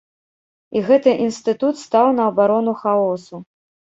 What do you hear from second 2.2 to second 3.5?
абарону хаосу!